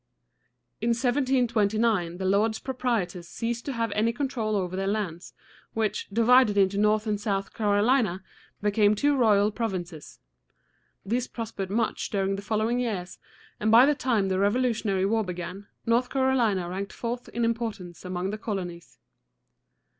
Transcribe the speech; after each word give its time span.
In 0.81 0.95
1729 0.95 2.17
the 2.17 2.25
lords 2.25 2.57
proprietors 2.57 3.27
ceased 3.27 3.65
to 3.65 3.73
have 3.73 3.91
any 3.91 4.11
control 4.11 4.55
over 4.55 4.75
their 4.75 4.87
lands, 4.87 5.35
which, 5.75 6.09
divided 6.09 6.57
into 6.57 6.79
North 6.79 7.05
and 7.05 7.21
South 7.21 7.53
Carolina, 7.53 8.23
became 8.63 8.95
two 8.95 9.15
royal 9.15 9.51
provinces. 9.51 10.17
These 11.05 11.27
prospered 11.27 11.69
much 11.69 12.09
during 12.09 12.35
the 12.35 12.41
following 12.41 12.79
years, 12.79 13.19
and 13.59 13.69
by 13.69 13.85
the 13.85 13.93
time 13.93 14.29
the 14.29 14.39
Revolutionary 14.39 15.05
War 15.05 15.23
began, 15.23 15.67
North 15.85 16.09
Carolina 16.09 16.67
ranked 16.67 16.93
fourth 16.93 17.29
in 17.29 17.45
importance 17.45 18.03
among 18.03 18.31
the 18.31 18.39
colonies. 18.39 18.97